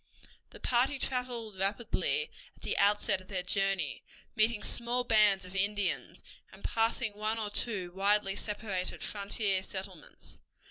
[0.49, 4.01] The party traveled rapidly at the outset of their journey,
[4.35, 10.39] meeting small bands of Indians, and passing one or two widely separated frontier settlements.